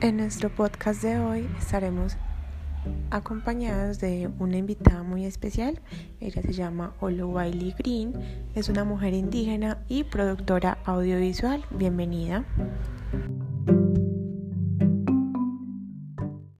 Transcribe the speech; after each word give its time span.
En 0.00 0.16
nuestro 0.16 0.48
podcast 0.48 1.02
de 1.02 1.18
hoy 1.18 1.48
estaremos 1.58 2.16
acompañados 3.10 3.98
de 3.98 4.30
una 4.38 4.56
invitada 4.56 5.02
muy 5.02 5.24
especial. 5.24 5.80
Ella 6.20 6.40
se 6.40 6.52
llama 6.52 6.94
Olo 7.00 7.26
Oluwaili 7.26 7.74
Green, 7.76 8.12
es 8.54 8.68
una 8.68 8.84
mujer 8.84 9.12
indígena 9.12 9.78
y 9.88 10.04
productora 10.04 10.78
audiovisual. 10.84 11.64
Bienvenida. 11.70 12.44